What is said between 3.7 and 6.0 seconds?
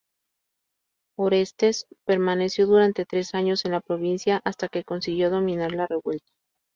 la provincia hasta que consiguió dominar la